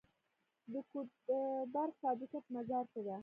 د 0.71 0.73
کود 0.89 1.07
او 1.29 1.37
برق 1.73 1.95
فابریکه 2.01 2.39
په 2.43 2.49
مزار 2.55 2.85
کې 2.93 3.01
ده 3.07 3.17